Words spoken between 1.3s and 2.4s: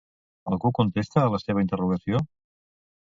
la seva interrogació?